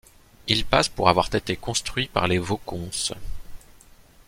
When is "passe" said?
0.65-0.89